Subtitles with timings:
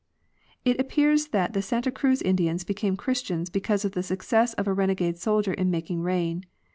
[0.65, 4.67] It ap pears that the Santa Cruz Indians became Christians because of the success of
[4.67, 6.43] a renegade soldier in making rain.